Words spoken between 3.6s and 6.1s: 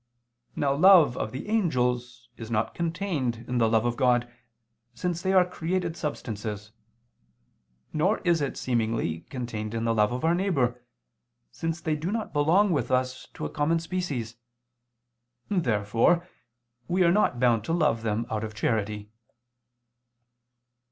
love of God, since they are created